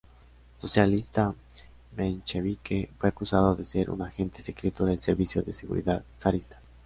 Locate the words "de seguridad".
5.43-6.03